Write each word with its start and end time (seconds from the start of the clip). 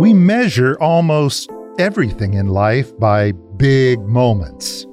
We 0.00 0.14
measure 0.14 0.78
almost 0.80 1.50
everything 1.78 2.32
in 2.32 2.46
life 2.46 2.98
by 2.98 3.32
big 3.58 4.00
moments. 4.00 4.86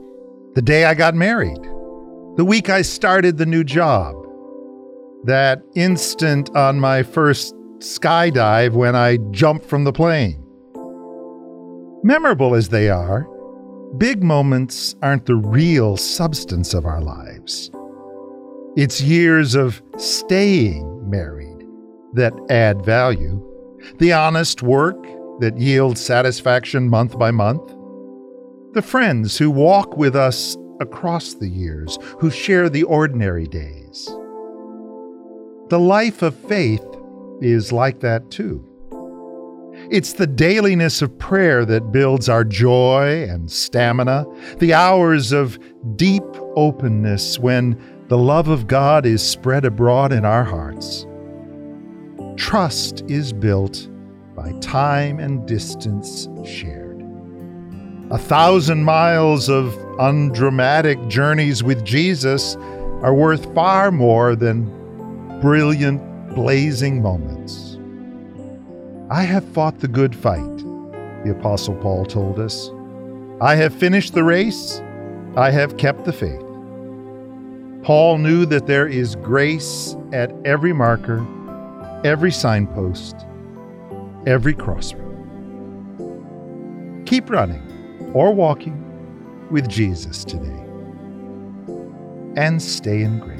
The 0.55 0.61
day 0.61 0.83
I 0.83 0.95
got 0.95 1.15
married, 1.15 1.63
the 2.35 2.43
week 2.43 2.69
I 2.69 2.81
started 2.81 3.37
the 3.37 3.45
new 3.45 3.63
job, 3.63 4.15
that 5.23 5.61
instant 5.75 6.53
on 6.57 6.81
my 6.81 7.03
first 7.03 7.55
skydive 7.77 8.73
when 8.73 8.97
I 8.97 9.15
jumped 9.31 9.65
from 9.65 9.85
the 9.85 9.93
plane. 9.93 10.43
Memorable 12.03 12.53
as 12.53 12.67
they 12.67 12.89
are, 12.89 13.25
big 13.97 14.21
moments 14.21 14.93
aren't 15.01 15.25
the 15.25 15.37
real 15.37 15.95
substance 15.95 16.73
of 16.73 16.85
our 16.85 16.99
lives. 16.99 17.71
It's 18.75 18.99
years 18.99 19.55
of 19.55 19.81
staying 19.95 21.09
married 21.09 21.65
that 22.11 22.33
add 22.49 22.83
value, 22.83 23.41
the 23.97 24.13
honest 24.13 24.61
work 24.61 25.01
that 25.39 25.57
yields 25.57 26.01
satisfaction 26.01 26.89
month 26.89 27.17
by 27.17 27.31
month, 27.31 27.67
the 28.73 28.81
friends 28.81 29.37
who 29.37 29.49
walk 29.49 29.97
with 29.97 30.15
us 30.15 30.57
across 30.79 31.33
the 31.33 31.49
years, 31.49 31.97
who 32.19 32.29
share 32.29 32.69
the 32.69 32.83
ordinary 32.83 33.47
days. 33.47 34.05
The 35.69 35.79
life 35.79 36.21
of 36.21 36.35
faith 36.35 36.85
is 37.41 37.71
like 37.71 38.01
that 38.01 38.29
too. 38.29 38.63
It's 39.89 40.13
the 40.13 40.27
dailiness 40.27 41.01
of 41.01 41.17
prayer 41.17 41.63
that 41.63 41.91
builds 41.91 42.27
our 42.27 42.43
joy 42.43 43.25
and 43.29 43.49
stamina, 43.49 44.25
the 44.57 44.73
hours 44.73 45.31
of 45.31 45.57
deep 45.95 46.25
openness 46.55 47.39
when 47.39 47.81
the 48.09 48.17
love 48.17 48.49
of 48.49 48.67
God 48.67 49.05
is 49.05 49.21
spread 49.21 49.65
abroad 49.65 50.11
in 50.11 50.25
our 50.25 50.43
hearts. 50.43 51.06
Trust 52.47 53.03
is 53.09 53.33
built 53.33 53.89
by 54.33 54.53
time 54.61 55.19
and 55.19 55.45
distance 55.45 56.29
shared. 56.45 57.05
A 58.09 58.17
thousand 58.17 58.85
miles 58.85 59.49
of 59.49 59.77
undramatic 59.99 61.09
journeys 61.09 61.61
with 61.61 61.83
Jesus 61.83 62.55
are 63.03 63.13
worth 63.13 63.53
far 63.53 63.91
more 63.91 64.33
than 64.33 64.63
brilliant, 65.41 66.01
blazing 66.35 67.01
moments. 67.01 67.77
I 69.11 69.23
have 69.23 69.43
fought 69.49 69.79
the 69.79 69.89
good 69.89 70.15
fight, 70.15 70.57
the 71.25 71.35
Apostle 71.37 71.75
Paul 71.75 72.05
told 72.05 72.39
us. 72.39 72.71
I 73.41 73.55
have 73.55 73.75
finished 73.75 74.13
the 74.13 74.23
race. 74.23 74.81
I 75.35 75.51
have 75.51 75.75
kept 75.75 76.05
the 76.05 76.13
faith. 76.13 76.39
Paul 77.83 78.19
knew 78.19 78.45
that 78.45 78.67
there 78.67 78.87
is 78.87 79.17
grace 79.17 79.97
at 80.13 80.31
every 80.45 80.71
marker, 80.71 81.27
every 82.03 82.31
signpost, 82.31 83.15
every 84.25 84.53
crossroad. 84.53 85.03
Keep 87.05 87.29
running 87.29 87.63
or 88.13 88.33
walking 88.33 88.83
with 89.49 89.67
Jesus 89.69 90.23
today 90.23 90.63
and 92.35 92.61
stay 92.61 93.01
in 93.01 93.19
grace. 93.19 93.36